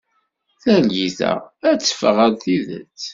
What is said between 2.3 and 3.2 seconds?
tidet.